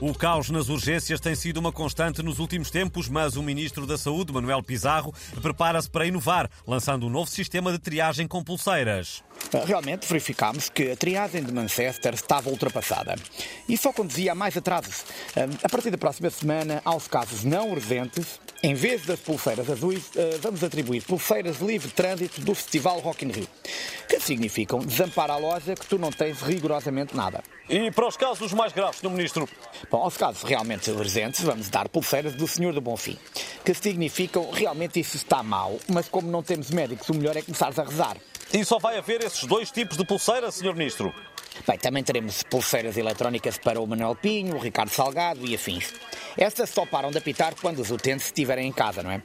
[0.00, 3.98] O caos nas urgências tem sido uma constante nos últimos tempos, mas o Ministro da
[3.98, 9.24] Saúde, Manuel Pizarro, prepara-se para inovar, lançando um novo sistema de triagem com pulseiras.
[9.66, 13.16] Realmente verificámos que a triagem de Manchester estava ultrapassada
[13.68, 15.04] e só conduzia a mais atrasos.
[15.62, 20.38] A partir da próxima semana, aos casos não urgentes, em vez das pulseiras azuis, eh,
[20.40, 23.46] vamos atribuir pulseiras de livre trânsito do Festival Rock in Rio,
[24.08, 27.42] que significam desampar a loja que tu não tens rigorosamente nada.
[27.68, 29.10] E para os casos mais graves, Sr.
[29.10, 29.48] Ministro?
[29.90, 33.16] Bom, aos casos realmente urgentes, vamos dar pulseiras do Senhor do Bonfim,
[33.64, 37.78] que significam realmente isso está mal, mas como não temos médicos, o melhor é começares
[37.78, 38.16] a rezar.
[38.52, 40.74] E só vai haver esses dois tipos de pulseira, Sr.
[40.74, 41.14] Ministro?
[41.66, 45.92] Bem, também teremos pulseiras eletrónicas para o Manuel Pinho, o Ricardo Salgado e afins.
[46.36, 49.22] Estas só param de apitar quando os utentes estiverem em casa, não é?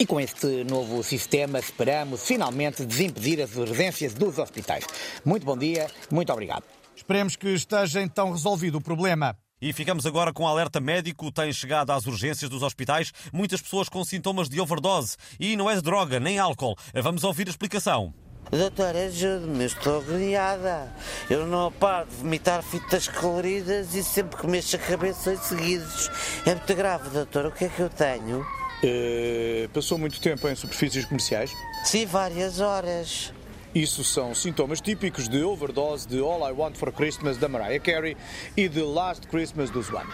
[0.00, 4.84] E com este novo sistema esperamos finalmente desimpedir as urgências dos hospitais.
[5.24, 6.62] Muito bom dia, muito obrigado.
[6.94, 9.36] Esperemos que esteja então resolvido o problema.
[9.60, 11.32] E ficamos agora com um alerta médico.
[11.32, 15.16] Tem chegado às urgências dos hospitais muitas pessoas com sintomas de overdose.
[15.40, 16.76] E não é de droga nem álcool.
[16.94, 18.14] Vamos ouvir a explicação.
[18.50, 20.90] Doutor, ajude-me, estou agoniada.
[21.28, 26.10] Eu não paro de vomitar fitas coloridas e sempre que mexo a cabeça seguidos.
[26.46, 27.46] É muito grave, doutor.
[27.46, 28.40] O que é que eu tenho?
[28.40, 31.52] Uh, passou muito tempo em superfícies comerciais?
[31.84, 33.34] Sim, várias horas.
[33.74, 38.16] Isso são sintomas típicos de overdose de All I Want for Christmas da Mariah Carey
[38.56, 40.06] e de Last Christmas do Swan.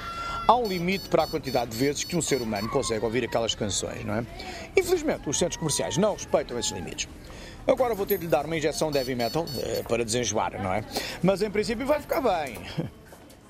[0.49, 3.55] Há um limite para a quantidade de vezes que um ser humano consegue ouvir aquelas
[3.55, 4.27] canções, não é?
[4.77, 7.09] Infelizmente, os centros comerciais não respeitam esses limites.
[7.67, 10.73] Agora vou ter de lhe dar uma injeção de heavy metal eh, para desenjoar, não
[10.73, 10.85] é?
[11.23, 12.59] Mas em princípio vai ficar bem.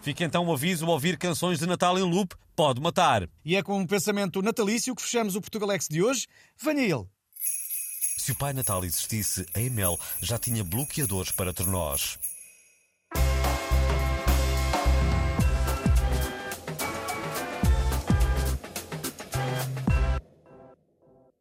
[0.00, 3.28] Fica então o aviso: ouvir canções de Natal em loop pode matar.
[3.44, 6.26] E é com um pensamento natalício que fechamos o Portugalex de hoje.
[6.62, 7.06] Venha ele.
[8.18, 12.18] Se o Pai Natal existisse, a Emel já tinha bloqueadores para tornós.